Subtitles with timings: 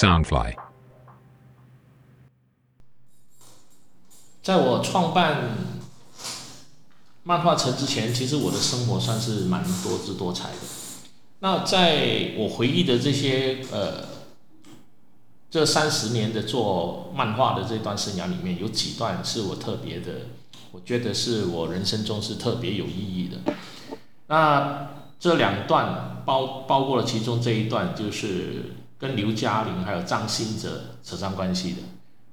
[0.00, 0.54] Soundfly。
[4.42, 5.58] 在我创办
[7.22, 10.56] 漫画城之前，其实我的生活算是蛮多姿多彩的。
[11.40, 14.06] 那在我回忆的这些呃
[15.50, 20.12] 这三十年的做漫画的这段生涯里面，有几段是我特别的，
[20.72, 23.52] 我觉得是我人生中是特别有意义的。
[24.28, 31.78] 那这两段包包括了其中这一段，就是跟刘嘉玲还有张新哲扯上关系的。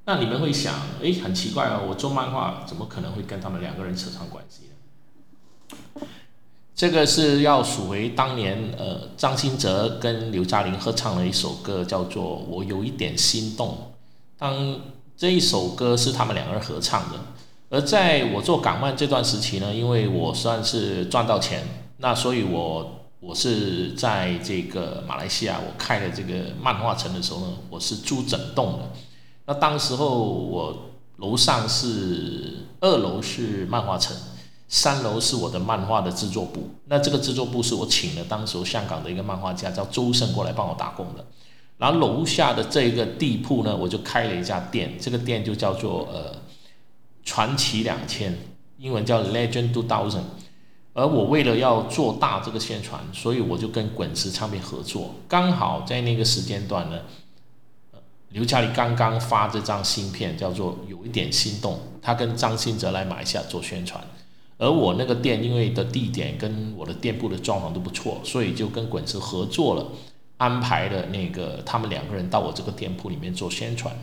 [0.05, 6.01] 那你们会想，哎，很奇怪哦，我做漫画怎么可能会跟他们两个人扯上关系呢？
[6.75, 13.69] 这个是要数回当年，呃，张新哲跟刘嘉玲合唱了一首歌，叫做《我有一点心动》。
[14.37, 14.79] 当
[15.17, 17.15] 这一首歌是他们两个人合唱的。
[17.69, 21.63] 而在我做港漫这段时期呢，因为我算是赚到钱，
[21.97, 28.91] 那所以我我是在这个马来西亚，我开了这个漫画城的时候呢，我是租整栋的。
[29.47, 34.15] 那当时候我楼上是二楼是漫画城，
[34.67, 36.69] 三楼是我的漫画的制作部。
[36.85, 41.25] 那这个制作部是我请了当时香港的一个漫画家叫周胜过来帮我打工的。
[41.79, 46.35] 然后楼下的这个地铺呢，我就开了一家店，这个店就叫做呃
[47.23, 48.37] 传奇两千，
[48.77, 50.23] 英文叫 Legend Two Thousand。
[50.97, 57.01] 而我为了要做大这个宣传，所以我就跟滚石唱片合作，刚好在那个时间段呢。
[58.31, 64.03] 刘嘉玲刚刚发这张新片，叫做《有一点心动》，他跟张信哲来马来西亚做宣传，
[64.57, 69.85] 而我那个店因为的地点跟我的店铺的装潢都不错，所以就跟滚石合作了，
[70.37, 73.95] 安排了那个他们两个人到我这个店铺里面做宣传。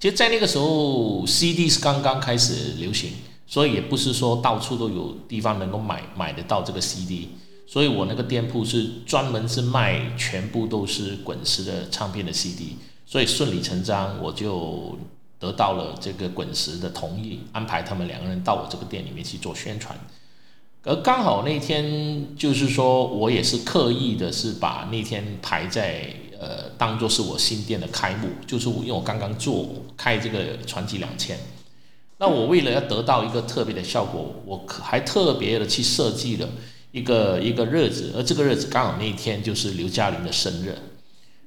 [0.00, 3.12] 其实，在那个时候，CD 是刚刚开始流行，
[3.50, 7.30] 所以也不是说到处都有地方能够买买得到这个 CD。
[7.66, 14.96] 所以我那个店铺是专门是卖全部都是滚石的唱片的 CD，所以顺理成章我就
[15.40, 19.98] 得到了这个滚石的同意，安排他们两个人到我这个店里面去做宣传。
[20.84, 26.08] 而刚好那天就是说我也是刻意的是把那天排在
[26.40, 31.38] 呃当做是我新店的开幕，就是因为我刚刚做开这个传奇两千，
[32.20, 36.46] 那我为了要得到一个特别的效果，我还特别的去设计了。
[36.92, 40.76] 一个一个日子，而这个日子刚好那一天就是刘嘉玲的生日，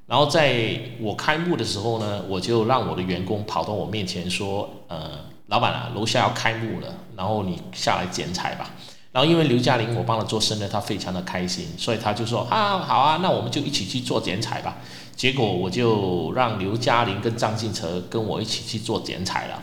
[0.08, 8.72] 然后在我开幕的时候呢，我就让我的员工跑到我面前说：“呃，老板啊，楼下要开幕了，然后你下来剪彩吧。”
[9.12, 14.78] 然后因为刘嘉玲我帮他做生日，他非常的开心，所以他就说：“啊，好啊，那我们就一起去做剪彩吧。”
[15.16, 19.62] 结果我就让刘嘉玲跟张信哲跟我一起去做剪彩了。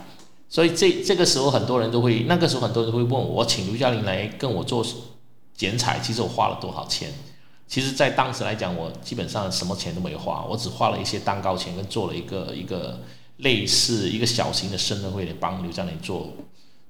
[0.50, 4.84] 所以这这个时候很多人都会，那个时候很多人都会问我，请刘嘉玲来跟我做。
[5.54, 7.12] 剪彩其实我花了多少钱？
[7.68, 12.98] 其实，在当时来讲，我基本上什么钱都没花，我只花了一些蛋糕钱，跟做了一个一个
[13.36, 16.32] 类似一个小型的生日会，帮刘嘉玲做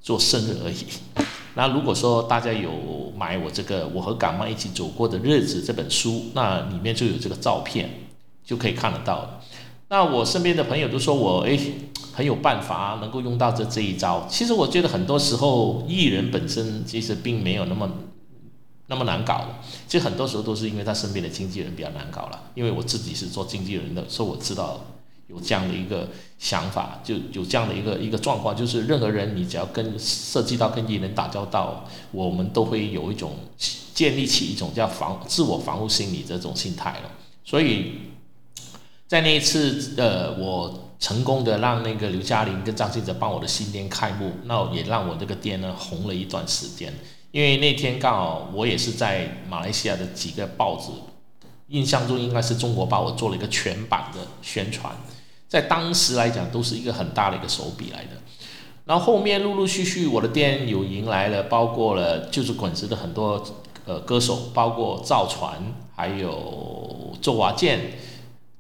[0.01, 0.87] 做生日而已。
[1.55, 7.91] 那如果说大家有买我这个《我和港漫一起走过的日子》这本书，那里面就有这个照片，
[8.45, 9.43] 就可以看得到。
[9.91, 11.59] 那我身边的朋友都说我哎
[12.15, 14.27] 很有办法，能够用到这这一招。
[14.31, 17.91] 其实我觉得很多时候艺人本身其实并没有那么。
[18.93, 19.45] 那么难搞，
[19.87, 22.51] 其实很多时候都是因为他身边的经纪人比较难搞了。
[22.57, 24.81] 因为我自己是做经纪人的，所以我知道
[25.29, 26.09] 有这样的一个
[26.41, 33.37] 想法，就有这样的一个一个状况，就是任何人你只要跟涉及到跟艺人打交道，我们都会有一种
[33.95, 37.13] 建立起一种叫防自我防护心理这种心态了。
[37.45, 37.93] 所以
[39.11, 46.95] 在那一次，呃，我成功的让那个刘嘉玲跟张信哲帮我的新店开幕，那也让我这个店呢红了一段时间。
[47.33, 50.93] 因为那天刚好我也是在马来西亚的几个报纸，
[51.71, 54.95] 印象中应该是中国报，我做了一个全版的宣传，
[55.49, 58.11] 在当时来讲都是一个很大的一个手笔来的。
[58.85, 63.45] 然后后面陆陆续续我的店有迎来了，包括了就是滚石的很多
[63.87, 65.61] 呃歌手，包括赵传，
[65.97, 67.99] 还有周华健。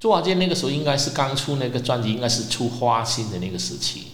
[0.01, 4.07] 周华健那个时候应该是刚出那个专辑，应该是出花心的那个时期。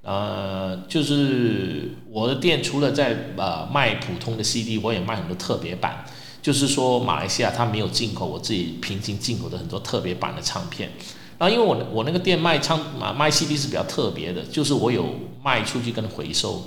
[0.00, 6.06] 呃，就是我的店除了在呃卖普通的 CD，我也卖很多特别版。
[6.40, 10.90] 就是说马来西亚它没有进口，我自己平行进口的很多特别版的唱片。
[11.38, 15.06] 然后因为我我那个店卖唱啊卖 CD 是比较特别的，就是我有
[15.42, 16.62] 卖出去跟回收。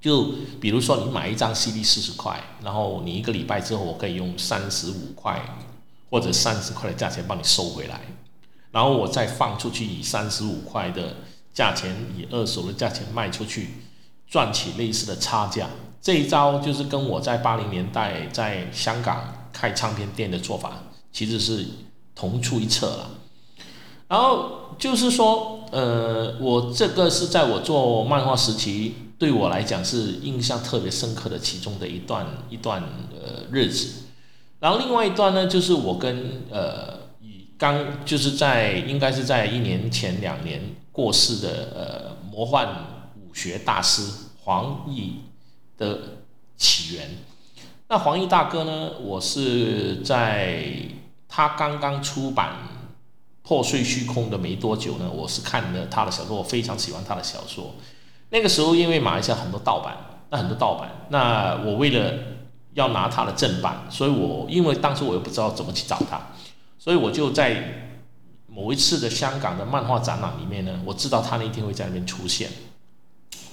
[0.00, 5.42] 就比如说你买一张 CD 四十块，然后你一个礼拜之后，我可以用三十五块
[6.10, 8.00] 或者三十块的价钱帮你收回来，
[8.70, 11.16] 然后我再放出去以三十五块的。
[11.54, 13.70] 价钱以二手的价钱卖出去，
[14.28, 15.68] 赚取类似的差价。
[16.00, 21.66] 这一招就是跟我在八零年代在香港开唱片店的做法其实是
[22.14, 23.10] 同出一辙了。
[24.06, 32.80] 然后就是说，呃，我这个是在我做漫画时期，对我来讲是印象特别深刻的其中的一段一段
[33.20, 34.04] 呃日子。
[34.60, 40.60] 然后另外一段呢，就是我跟呃以刚就是在应该是在一年前两年
[40.92, 42.68] 过世的呃魔幻
[43.16, 44.02] 武学大师
[44.42, 45.12] 黄奕
[45.76, 45.98] 的
[46.56, 47.08] 起源。
[47.88, 50.64] 那黄奕大哥呢，我是在
[51.28, 52.56] 他刚刚出版。
[53.44, 57.74] 破碎虚空的没多久呢，我是看了他的小说，我非常喜欢他的小说。
[58.28, 59.96] 那个时候因为马来西亚很多盗版，
[60.28, 62.12] 那很多盗版，那我为了
[62.78, 66.20] 要拿他的正版，所以我因为当时我又不知道怎么去找他，
[66.78, 67.90] 所以我就在
[68.46, 72.48] 某一次的香港的漫画展览里面呢，我知道他那天会在那边出现，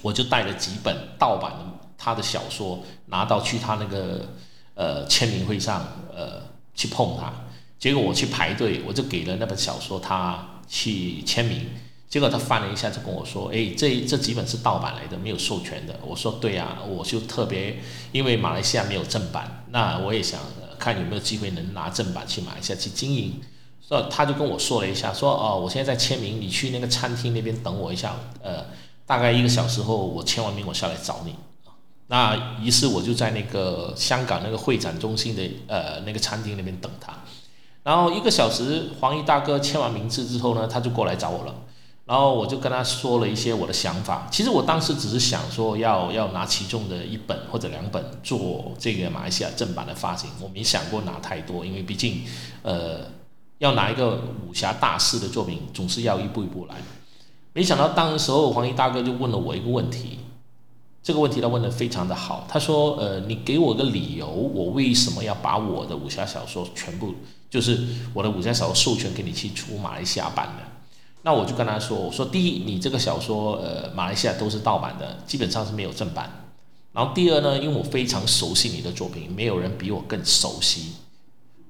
[0.00, 1.58] 我就带了几本盗版的
[1.98, 4.28] 他的小说拿到去他那个
[4.74, 5.84] 呃签名会上
[6.14, 6.42] 呃
[6.74, 7.32] 去碰他。
[7.80, 11.66] 结果我去排队，我就给了那本小说他去签名。
[12.08, 17.78] 结果他翻了一下，就跟我说：“哎，这这几本是盗版来的，没有授权的。”我说：“对呀，我就特别
[18.12, 20.40] 因为马来西亚没有正版，那我也想
[20.78, 23.40] 看有没有机会能拿正版去马来西亚去经营。”
[23.82, 28.64] 所以他就跟我说了一下，说：“哦，我现在在签名，你去那个餐厅那边等我一下，呃，
[29.04, 31.34] 大概一个小时后我签完名，我下来找你。”
[32.08, 37.12] 那于是我就在那个香港那个会展中心的呃那个餐厅那边等他。
[37.82, 41.54] 然后一个小时，黄奕大哥签完名字之后呢，他就过来找我了。
[42.06, 44.28] 然后我就跟他说了一些我的想法。
[44.30, 52.22] 其实我当时只是想说要要拿其中的一本或者两本做这个马来西亚正版的发行，我没想过拿太多，因为毕竟，
[52.62, 53.00] 呃，
[53.58, 56.76] 要拿一个武侠大师的作品，总是要一步一步来。
[57.52, 60.20] 没想到当时候黄奕大哥就问了我一个问题，
[61.02, 62.46] 这个问题他问的非常的好。
[62.48, 67.14] 他说：“呃，你给我个理由，我为什么要把我的武侠小说全部？”
[67.50, 67.78] 就是
[68.12, 70.62] 我的武侠小说授权给你去出马来西亚版的，
[71.26, 76.30] 那我就跟他说：“我说第一，你这个小说呃马来西亚都是盗版的，基本上是没有正版。
[76.92, 80.92] 然后第二呢，因为我非常熟悉你的作品，没有人比我更熟悉。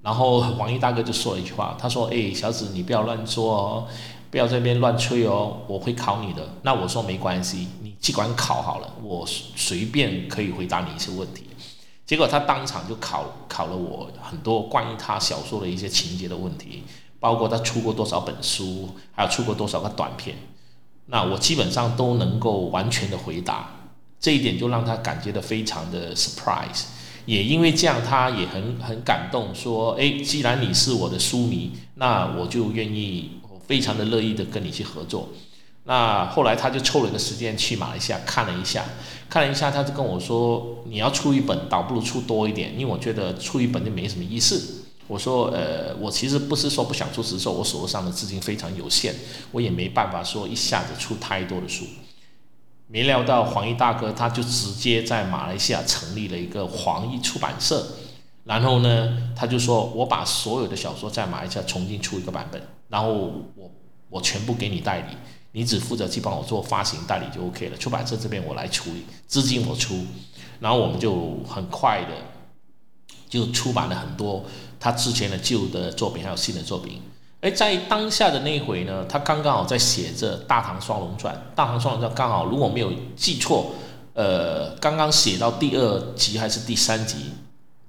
[0.03, 3.89] 然后王毅大哥就说了一句话，他说：‘哎，小子，你不要乱说哦，
[4.31, 11.45] 不要这边乱吹哦，我会考你的。’那我说没关系，你尽管考好了，我随便可以回答你一些问题。”
[12.05, 16.83] 结果他当场就考考了我很多关于他小说的一些情节的问题，
[17.27, 20.37] 包括他出过多少本书，还有出过多少个短片，
[21.07, 23.69] 那我基本上都能够完全的回答，
[24.21, 26.85] 这一点就让他感觉到非常的 surprise，
[27.25, 35.31] 也因为这样他也很很感动，说，哎，既然你是我的书迷，那我就愿意，我非常的乐意的跟你去合作。
[35.83, 38.85] 那后来他就抽了一个时间去马来西亚看了一下，
[39.29, 49.15] 看了一下，他就跟我说：“你要出一本，倒不如出多一点，因为我觉得出一本就没什么意思。”我说：“呃，我其实不是说不想出，只是说我手头上的资金非常有限，
[49.53, 51.85] 我也没办法说一下子出太多的书。”
[52.89, 57.85] 没料到黄奕大哥他就直接在马来西亚成立了一个黄奕出版社，
[58.45, 63.13] 然后呢，他就说：“我把所有的小说在马来西亚重新出一个版本，然后
[63.57, 63.71] 我
[64.09, 65.17] 我全部给你代理。”
[65.53, 70.05] 你只负责去帮我做发行代理就 OK 了，出版社这边我来处理，资金我出，
[70.61, 72.09] 然后我们就很快的
[73.27, 74.45] 就出版了很多
[74.79, 77.01] 他之前的旧的作品，还有新的作品。
[77.41, 83.75] 而，在当下的那一回呢，他刚刚好在写着《大唐双龙传》，《大唐双龙传》刚好如果没有记错，
[84.15, 87.33] 呃，刚刚写到第二集还是第三集，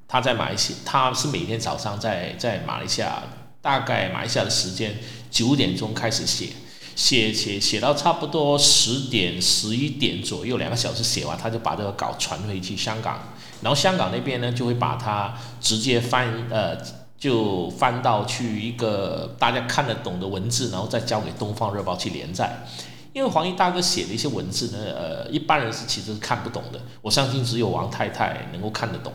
[0.07, 3.23] 他在马来西亚，他是每天早上在在马来西亚，
[3.61, 4.97] 大概马来西亚的时间
[5.31, 6.49] 九点钟开始写。
[6.97, 13.19] 写写写到差不多十点十一点左右，两个小时写完，他就把这个稿传回去香港，
[13.61, 16.75] 然后香港那边呢就会把它直接翻呃，
[17.19, 22.65] 就翻到去一个大家看得懂的文字，然后再交给《东方日报》去连载。
[23.13, 29.13] 因为黄奕大哥写的一些文字呢，呃，一般人是其实是看不懂的，我相信只有王太太能够看得懂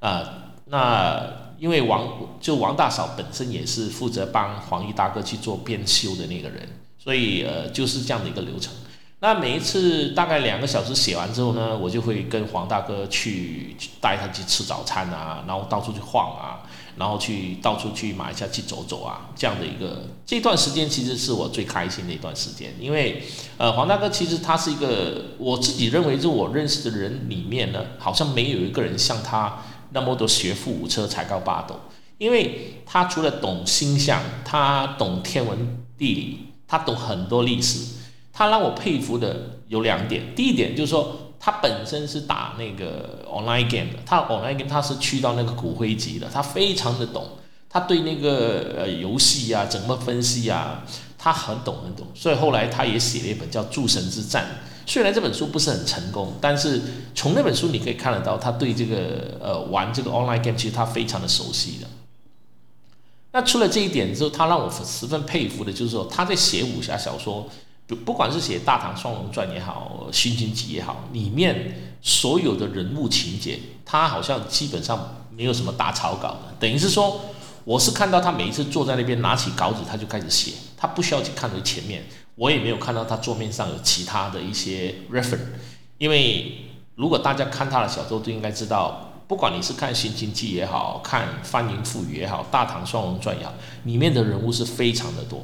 [0.00, 0.50] 啊。
[0.66, 1.24] 那
[1.60, 2.08] 因为王
[2.40, 6.68] 就王大嫂本身也是负责帮黄奕大哥去做编修的那个人。
[7.02, 8.74] 所以呃就是这样的一个流程。
[9.22, 16.64] 那每一次大概两个小时写完之后呢，我就会跟黄大哥去带他去吃早餐啊，然后到处去晃啊，
[16.96, 23.22] 然后去到处去马来西亚去走走啊，这样的一个这段时间其实是我最开心的一段时间，因为
[23.58, 29.58] 呃黄大哥其实他是一个我自己认为是我认识的人里面呢，好像没有一个人像他
[29.90, 31.78] 那么多学富五车才高八斗，
[32.16, 36.38] 因为他除了懂星象，他懂天文地理。
[36.70, 37.80] 他懂很多历史，
[38.32, 40.32] 他让我佩服的有两点。
[40.36, 47.26] 第一点就是说，他本身是打那个 online game 的，他 online game 他是去到那个骨灰级的，他非常的懂，
[47.68, 50.84] 他对那个呃游戏啊怎么分析啊，
[51.18, 54.44] 他很懂很懂，所以后来他也写了一本叫《诸神之战》。
[54.86, 56.80] 虽然这本书不是很成功，但是
[57.16, 61.86] 从那本书你可以看得到，他对这个呃玩这个 online game 其实他非常的熟悉的。
[63.32, 67.48] 那除了这一点之后，他让我十分佩服的就是说，他在写武侠小说，
[67.86, 76.54] 不不管是写《大唐双龙传》也好，《寻秦记》也好，里面所有的人物情节，他好像基本上没有什么打草稿的。
[76.58, 77.20] 等于是说，
[77.64, 82.04] 我是看到他每一次坐在那边拿起稿纸，他就开始写，他不需要去看着前面。
[82.36, 85.40] 我也没有看到他桌面上有其他的一些 reference，
[85.98, 95.40] 因为如果大家看他的小说，都应该知道，不管你是看《寻秦记》也好看《翻云覆雨》也好，《大唐双龙传》也好，里面的人物是非常的多。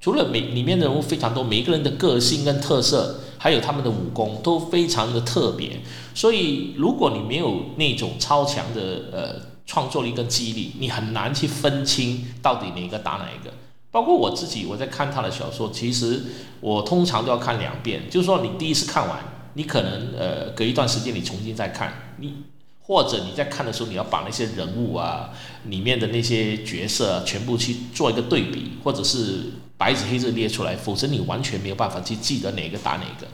[0.00, 5.78] 除了每里面的人物非常多，每个人的个性跟特色，还有他们的武功都非常的特别。
[6.14, 8.80] 所以，如果你没有那种超强的
[9.12, 13.52] 呃创作力跟记忆力，你很难去分清到底哪个打哪一个。
[13.90, 16.18] 包括我自己，我在看他的小说，其实
[16.62, 18.08] 我通常都要看两遍。
[18.08, 19.18] 就是说，你第一次看完，
[19.52, 22.44] 你可能呃隔一段时间你重新再看，你
[22.82, 25.30] 或者你在看的时候，你要把那些人物啊
[25.66, 33.26] 里面的那些角色全部去做一个对比，或者是白纸黑字列出来，否则你完全没有办法去记得哪个打哪个。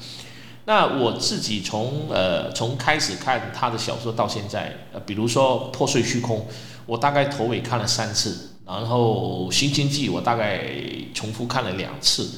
[0.67, 6.41] 那我自己从呃从开始看他的小说到现在，呃比如说《破碎虚空》，
[6.85, 8.51] 我大概头尾看了三次。
[8.67, 10.63] 然后《寻秦记》我大概
[11.15, 12.25] 重复看了两次，《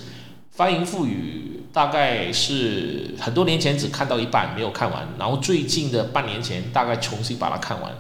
[0.53, 7.93] 翻云覆雨》大概是很多年前只看到一半没有看完，然后最近的半年前大概重新把它看完，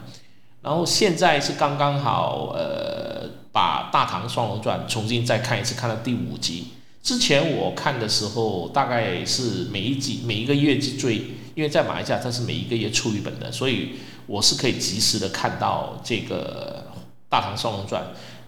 [0.62, 6.69] 然后现在是刚刚好呃把《大唐双龙传》重新再看一次，看到第五集。
[7.03, 11.17] 之前我看的时候大概是每一集每一个月去追，
[11.55, 13.93] 因为在马来西亚它是每一个月出一本的，所以
[14.27, 16.87] 我是可以及时的看到这个。
[17.31, 18.05] 大唐双龙传，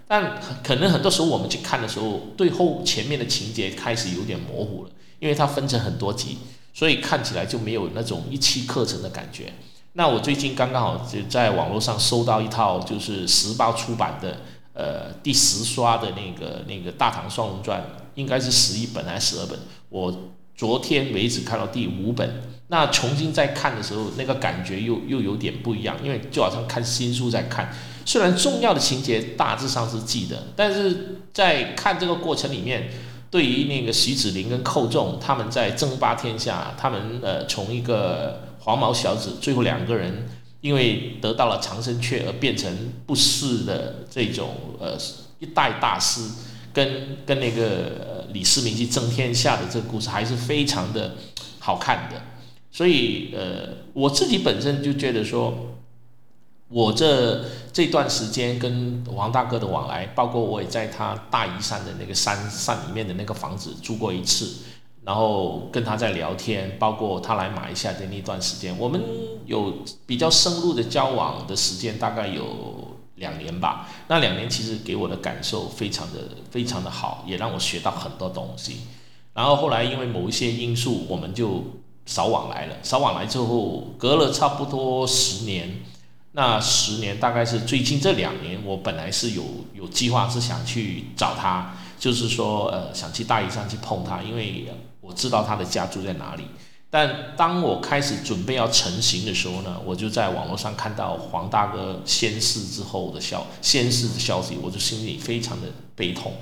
[0.09, 4.91] 但可能很多时候我们去看的时候，对后前面的情节开始有点模糊了，
[5.23, 6.39] 因为它分成很多集，
[6.75, 9.53] 所以看起来就没有那种一期课程的感觉。
[9.93, 14.39] 那我最近刚刚好就在网络上收到一套，就是时报出版的，
[14.73, 17.81] 呃，第十刷的那个那个大唐双龙传，
[18.17, 19.57] 应该是十一本还是十二本？
[19.91, 20.13] 我
[20.57, 27.73] 昨天为止看到第五本，那重新再看的时候，那个感觉又又有点不一样，因为就好像看新书在看。
[28.05, 32.91] 虽然重要的情节大致上是记得，但是在看这个过程里面，
[33.33, 40.29] 对于那个徐子林跟寇仲他们在争霸天下，他们呃从一个黄毛小子，最后两个人
[40.61, 42.71] 因为得到了长生诀而变成
[43.07, 44.99] 不世的这种呃
[45.39, 46.21] 一代大师，
[46.75, 51.15] 跟跟那个李世民去争天下的这个故事，还是非常的
[51.59, 52.21] 好看的。
[52.71, 55.69] 所以呃我自己本身就觉得说。
[56.73, 64.65] 我这这段时间跟王大哥的往来，包括我也在他大屿山的那个山山里面的那个房子住过一次，
[65.05, 69.03] 然后跟他在聊天，包括他来马来西亚的那段时间，我们
[69.45, 69.75] 有
[70.07, 73.89] 比较深入的交往的时间，大概有两年吧。
[74.09, 78.79] 那两年其实给我的感受非常的非常的好，也让我学到很多东西。
[79.35, 81.65] 然后后来因为某一些因素，我们就
[82.07, 82.77] 少往来了。
[82.83, 85.83] 少往来之后，隔了差不多十年。
[86.35, 94.67] 那十年大概是最近这两年，我本来是有有计划是想去找他，就是说呃想去大屿山去碰他，因为
[95.03, 96.45] 我知道他的家住在哪里。
[96.89, 106.33] 但当我开始准备要成行的时候呢，我就在网络上看到黄大哥仙逝之后的消仙逝的消息，我就心里非常的悲痛。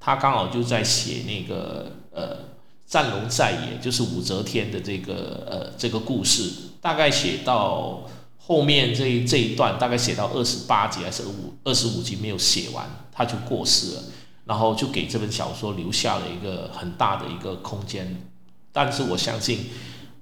[0.00, 2.38] 他刚好就在写那个呃
[2.86, 6.50] 战龙在野，就是武则天的这个呃这个故事，
[6.80, 8.02] 大概写到。
[8.50, 14.02] 后面这一这一段大概写到二十八集还是五二十五集没有写完，他就过世了，
[14.44, 18.28] 然后就给这本小说留下了一个很大的一个空间。
[18.72, 19.66] 但是我相信，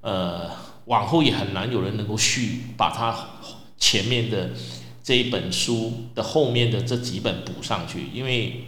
[0.03, 0.51] 呃，
[0.85, 3.31] 往后也很难有人能够续把他
[3.79, 4.51] 前面的
[5.03, 8.67] 这一本书的后面的这几本补上去，因为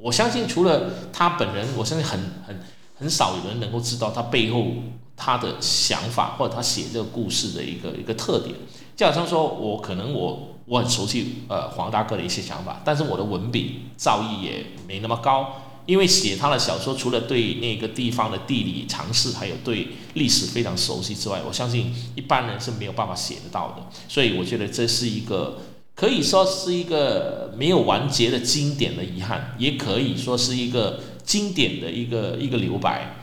[0.00, 2.58] 我相信除了他本人，我相信很很
[2.98, 4.68] 很少有人能够知道他背后
[5.14, 8.56] 他的想法或者他写这个故事的一个一个特点。
[9.02, 15.56] 就好像说，我可能我我很熟悉呃黄大哥的一些想法，但是我的文笔造诣也没那么高，
[15.86, 23.84] 因为写他的小说，除了对那个地方的地理常识，还有对历史非常熟悉之外，我相信一般人是没有办法写得到的。
[24.06, 25.58] 所以我觉得这是一个
[25.96, 33.16] 可以说是一个没有完结的经典的遗憾，也可以说是一个经典的一个一个留白。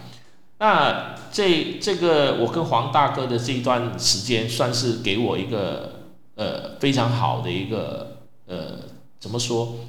[0.59, 6.01] 那这这个我跟黄大哥的这一段时间，算是给我一个
[6.35, 8.79] 呃非常好的一个呃
[9.19, 9.79] 怎么说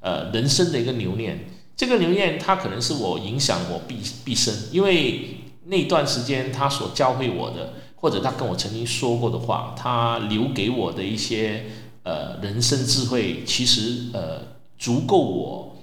[0.00, 1.48] 呃人生的一个留念。
[1.76, 11.66] 这个留念他可能是我影响我毕毕生，因为那段时间他所教会我的，或者他跟我曾经说过的话，他留给我的一些
[12.02, 14.42] 呃人生智慧，其实呃
[14.76, 15.76] 足够我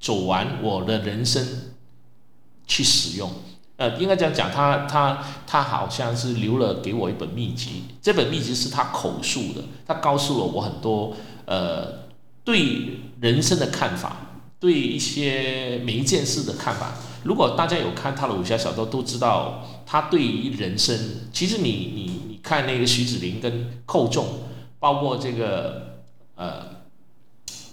[0.00, 1.44] 走完我的人生
[2.66, 3.30] 去使用。
[3.78, 12.04] 呃，应该这样讲，他他他好像是留了给我一本秘籍，这本秘籍是他口述的，他告诉了我很多呃
[12.44, 14.16] 对人生的看法，
[14.60, 16.92] 对一些每一件事的看法。
[17.24, 20.96] 如果大家有看他的武侠小说，都知道他对于人生，
[21.32, 24.26] 其实你你你看那个徐子林跟寇仲，
[24.78, 26.02] 包括这个
[26.36, 26.62] 呃，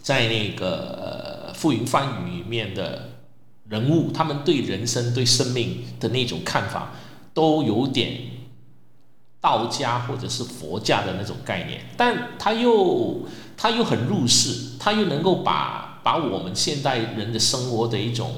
[0.01, 3.08] 在那个《浮云翻雨》里面的。
[3.69, 6.91] 人物他们对人生、对生命的那种看法，
[7.33, 8.19] 都有点
[9.39, 18.33] 道家或者是佛家的那种概念，但他又他又很入世，他又能够把把我们现代人的生活的一种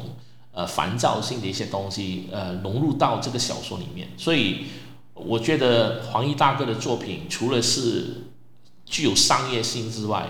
[0.52, 4.66] 呃烦躁性的一些东西呃融入到这个小说里面，所以
[5.14, 8.24] 我觉得黄奕大哥的作品除了是
[8.86, 10.28] 具有商业性之外，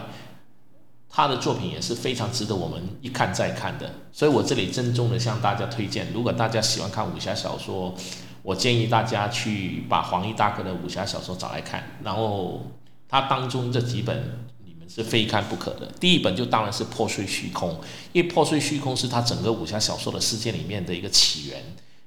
[1.14, 7.94] 他的作品也是非常值得我们一看再看的，所以我这里郑重的向大家推荐，如果大家喜欢看武侠小说，
[8.42, 12.66] 我建议大家去把黄奕大哥的武侠小说找来看，然后
[13.10, 15.92] 他当中这几本你们是非看不可的。
[16.00, 17.72] 第一本就当然是《破碎虚空》，
[18.14, 21.62] 因为《破碎虚空》是他整个武侠小说的世界里面的一个起源，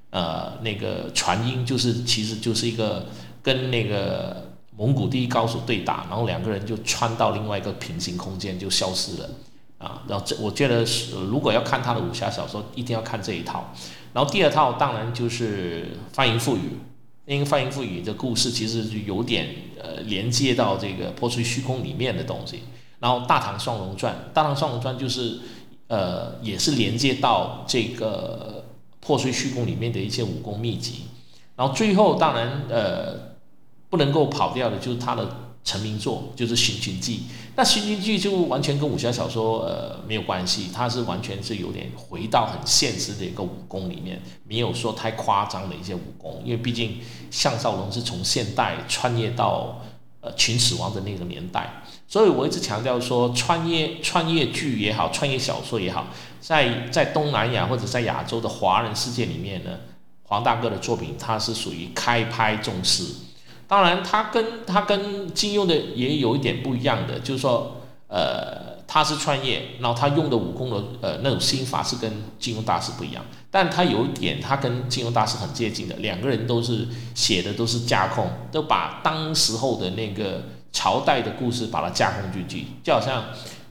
[0.09, 3.05] 呃，那个传音就是其实就是一个
[3.43, 4.44] 跟那个。
[4.77, 9.29] 蒙古第一高手对打，然后两个人就穿到另外一个平行空间就消失了，
[9.77, 13.73] 啊，然后这我觉得是如果要看他的武侠小说，一定要看这一套。
[14.11, 16.59] 然后第二套当然就是《翻云覆雨》，
[17.25, 19.47] 因为《翻云覆雨》的故事其实就有点
[19.81, 22.63] 呃连接到这个破碎虚空里面的东西。
[22.99, 25.39] 然后《大唐双龙传》，《大唐双龙传》就是
[25.87, 28.65] 呃也是连接到这个
[28.99, 31.05] 破碎虚空里面的一些武功秘籍。
[31.55, 33.34] 然后最后当然呃。
[33.95, 35.25] 不能够跑掉的就是他的
[35.63, 37.17] 成名作，就是《寻秦记》。
[37.55, 46.41] 那《寻秦记》就完全跟武侠小说呃没有关系，它是完全是有点回到很现实的一个武功里面，没有说太夸张的一些武功。
[46.43, 46.97] 因为毕竟
[47.31, 49.81] 项少龙是从现代穿越到
[50.19, 56.07] 呃秦始皇的那个年代，所以我一直强调说，穿越穿越剧也好，穿越小说也好，
[56.41, 59.71] 在在东南亚或者在亚洲的华人世界里面呢，
[60.23, 63.05] 黄大哥的作品他是属于开拍重视。
[63.67, 83.23] 当然，他跟他跟金庸的也有一点不一样的，就是说，呃，他是穿越，然后他用的武功的呃那种心法是跟金庸大师不一样，但他有一点，他跟金庸大师很接近的，两个人都是写的都是架空，都把当时候的那个朝代的故事把它架空进去，就好像《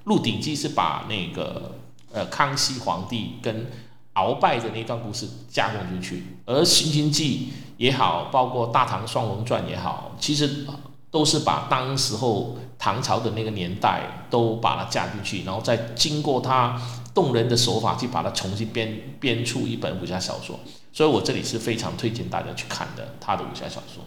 [0.05, 1.77] 鹿鼎记》是把那个
[2.13, 3.67] 呃康熙皇帝跟。
[4.15, 10.65] 鳌拜的那段故事加工进去，而《寻秦记》也好，包括《大唐双龙传》也好，其实
[11.11, 16.81] 都是把当时候唐朝的那个年代都把它加进去，然后再经过他
[17.13, 20.61] 动人的手法去把它重新编编出一本武侠小说。
[20.93, 24.05] 所以我这里是非常推荐大家去看的他的武侠小说。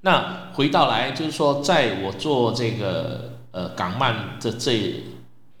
[0.00, 5.04] 那回到来就是说，在我做这个呃港漫的这。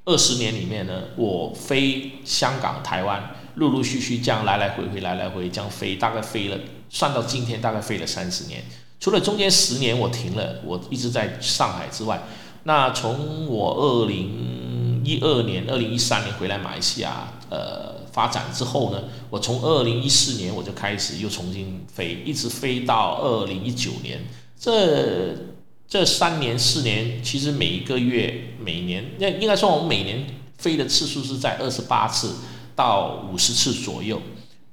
[0.08, 6.56] 二十年里面呢，我飞香港、台湾，陆陆续续这样来来回回、来来回这样飞，大概飞了，
[6.88, 8.64] 算到今天大概飞了三十年。
[8.98, 12.22] 除了中间十年我停了，我一直在上海之外，
[12.64, 24.24] 那从我二零一二年、二零一三年回来马来西亚呃发展之后呢，我从二零一四年我就开始又重新飞，一直飞到二零一九年
[24.58, 25.36] 这。
[25.88, 30.26] 这三年四年，其实每一个月、每年，那应该说我们每年
[30.58, 32.34] 飞的次数是在二十八次
[32.76, 34.20] 到五十次左右。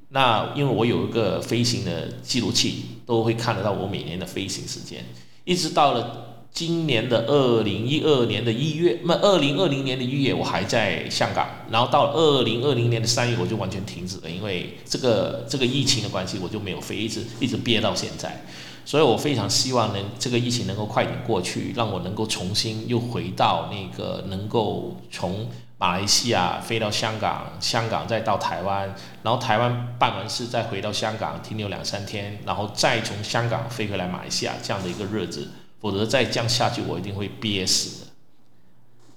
[0.10, 5.06] 那因为我有一个飞行的记录器，都会看得到我每年的飞行时间。
[5.46, 18.46] 一直到了今年的二零一二年的一月，那二零二零年的一月我还在香港，然后到二零二零年的三月我就完全停止了，因为这个这个疫情的关系，我就没有飞，一直一直憋到现在。
[18.86, 35.50] 所以我非常希望能这个疫情能够快点过去，让我能够重新又回到那个能够从马来西亚飞到香港，香港再到台湾，然后台湾办完事再回到香港停留两三天，然后再从香港飞回来马来西亚这样的一个日子，
[35.82, 38.05] 否则再这样下去我一定会憋死。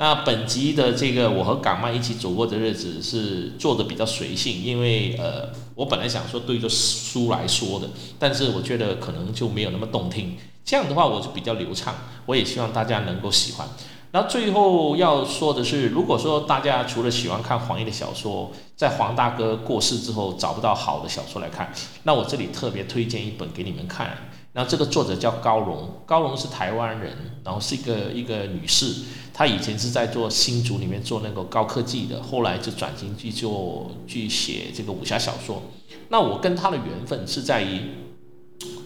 [0.00, 10.36] 那本集的这个我和港漫一起走过的日子是做的比较随性，因为呃，我本来想说对着书来说的，但是我觉得可能就没有那么动听。
[10.64, 11.94] 这样的话我就比较流畅，
[12.26, 13.66] 我也希望大家能够喜欢。
[14.12, 21.72] 然后最后要说的是，如果说大家除了喜欢看黄奕的小说，在黄大哥过世之后找不到好的小说来看，
[22.04, 24.16] 那我这里特别推荐一本给你们看。
[24.58, 28.92] 然后这个作者叫高荣，高荣是台湾人，然后是一个一个女士，
[29.32, 35.62] 她以前是在做新竹里面做那个高科技的，后来就转型去做去写这个武侠小说。
[36.08, 37.82] 那我跟她的缘分是在于，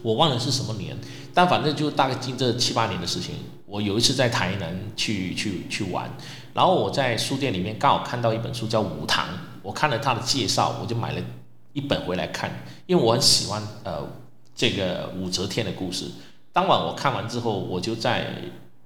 [0.03, 0.95] 我忘了是什么年，
[1.33, 3.37] 但反正就大概近这七八年的事情。
[3.65, 6.11] 我有一次在台南去去去玩，
[6.53, 9.27] 然后我在书店里面刚好看到一本书叫《武堂》，
[9.63, 11.21] 我看了他的介绍，我就买了
[11.73, 14.07] 一本回来看，因为我很喜欢呃
[14.63, 16.05] 这个武则天的故事。
[16.53, 18.29] 当晚我看完之后，我就在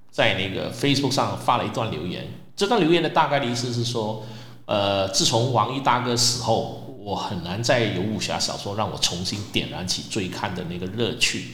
[0.09, 2.27] 在那个 Facebook 上发了一段留言。
[2.55, 4.25] 这段留言的大概的意思是说，
[4.65, 11.51] 呃，自从王一大哥死后，我很难再有武侠小说让我重新点燃起追看的那个乐趣。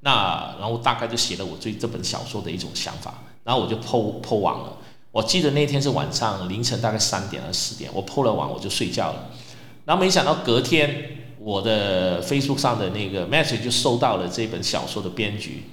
[0.00, 4.72] 那然后大概就写了我对这本小说的一种想法，然后我就剖剖网了。
[5.12, 9.28] 我记得那天是晚上凌晨大概三点还是四点，我破了网我就睡觉了。
[9.84, 11.17] 然后没想到隔天
[11.48, 15.64] 我的 Facebook 上的那个 message 就收到了这本小说的编剧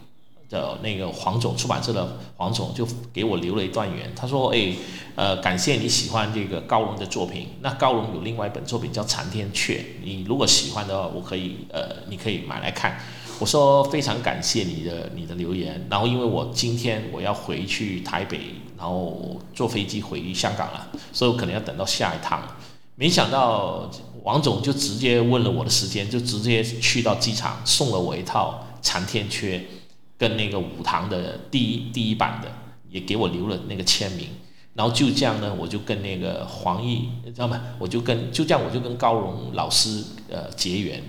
[0.49, 4.73] 的那个黄总出版社的黄总就给我留了一段言，他说：“哎，
[5.15, 7.49] 呃，感谢你喜欢这个高龙的作品。
[7.59, 12.97] 那高龙有另外一本作品叫《残天阙》，你如果喜欢的话，我可以呃，你可以买来看。”
[13.41, 18.39] 我说非常感谢你的你的留言，然后因为我今天我要回去台北，
[18.77, 22.41] 然后坐飞机回香港了，所以我可能要等到下一趟。
[22.95, 23.91] 没想到
[24.25, 29.59] 王总就直接问了我的时间，就直接去到机场送了我一套《残天阙》
[30.17, 32.51] 跟那个武堂的第一第一版的，
[32.89, 34.27] 也给我留了那个签名。
[34.73, 37.61] 然后就这样呢，我就跟那个黄奕，知道吗？
[37.77, 41.03] 我就跟就这样，我就跟高荣老师呃结缘。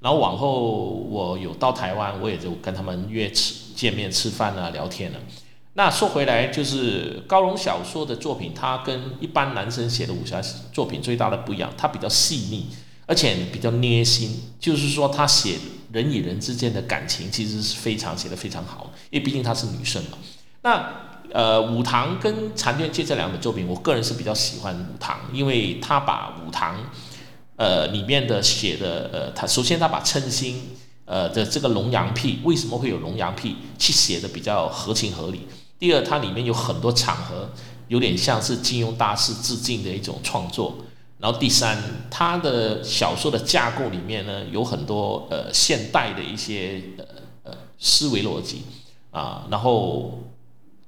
[0.00, 5.18] 然后往后我有到台湾，我也就跟他们约吃见面吃饭啊聊天了。
[5.74, 10.40] 那说回来，就是高龙小说的作品，它跟一般男生写的武侠
[10.72, 12.66] 作品最大的不一样，它比较细腻，
[13.06, 14.42] 而且比较捏心。
[14.60, 15.56] 就是说，他写
[15.92, 18.92] 人与人之间的感情，其实是非常写的非常好。
[19.10, 20.18] 因为毕竟她是女生嘛。
[20.62, 20.92] 那
[21.32, 26.84] 呃，武堂跟残天阙这两本作品，我个人是比较喜欢武堂，因为他把武堂。
[27.56, 30.70] 呃，里面的写的呃，他首先他把称心
[31.04, 35.46] 呃的这个龙阳癖为什么会有龙阳癖去写的比较合情合理。
[35.82, 37.50] 第二，它里面有很多场合
[37.88, 40.76] 有点像是金庸大师致敬的一种创作。
[41.18, 41.76] 然后第三，
[42.08, 47.04] 他的小说的架构里面呢有很多呃现代的一些呃
[47.42, 48.62] 呃思维逻辑
[49.10, 50.20] 啊，然后。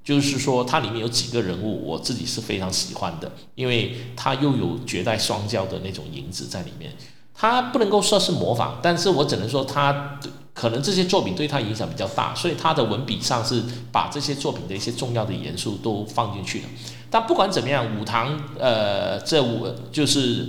[0.04, 6.92] 就是说，它里面有几个人物，我自己是非常喜欢的，因为他又有绝代双骄的那种影子在里面。
[7.35, 10.18] 他不能够说是模仿，但是我只能说，他
[10.55, 16.64] 可能这些作品对他影响比较大，所以他的文笔上是把这些作品的一些重要的元素都放进去了。
[17.11, 20.49] 但不管怎么样，武堂呃这五就是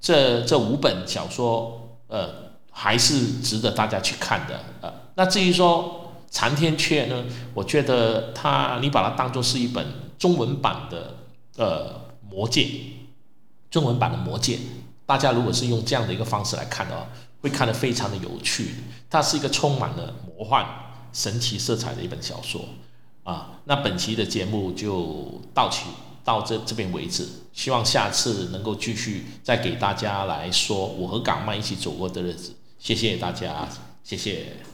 [0.00, 2.28] 这这五本小说呃
[2.70, 4.92] 还是值得大家去看的呃。
[5.14, 6.00] 那至于说。
[6.34, 7.24] 残天阙呢？
[7.54, 9.86] 我觉得它，你把它当做是一本
[10.18, 11.14] 中文版的
[11.56, 12.68] 呃魔戒，
[13.70, 14.58] 中文版的魔戒。
[15.06, 17.06] 大家如果是用这样的一个方式来看的话，
[17.40, 18.74] 会看得非常的有趣。
[19.10, 20.66] 它是一个充满了魔幻、
[21.12, 22.64] 神奇色彩的一本小说
[23.22, 23.60] 啊。
[23.64, 25.84] 那本期的节目就到此
[26.24, 32.54] 到这这边为止，希望下次能够继续再给大家来说我和港漫一起走过的日子。
[32.78, 33.68] 谢谢大家，
[34.02, 34.73] 谢谢。